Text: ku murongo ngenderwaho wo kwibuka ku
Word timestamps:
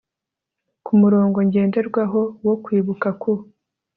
ku 0.85 0.91
murongo 1.01 1.37
ngenderwaho 1.47 2.21
wo 2.45 2.55
kwibuka 2.63 3.07
ku 3.21 3.31